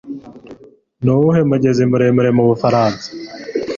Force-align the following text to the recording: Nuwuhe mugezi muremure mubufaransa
Nuwuhe 1.03 1.41
mugezi 1.49 1.83
muremure 1.91 2.29
mubufaransa 2.37 3.07